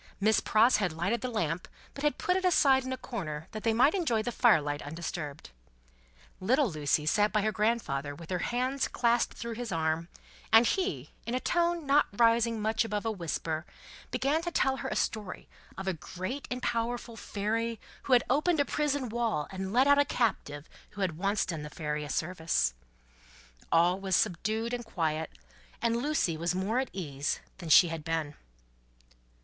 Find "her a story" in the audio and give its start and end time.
14.77-15.47